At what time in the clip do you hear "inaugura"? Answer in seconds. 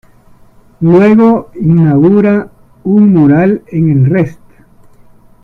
1.53-2.49